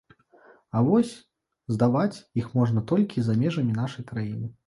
[0.79, 1.11] А вось
[1.75, 4.51] здаваць іх можна толькі за межамі нашай краіны.